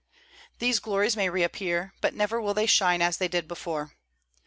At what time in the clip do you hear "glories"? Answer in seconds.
0.79-1.15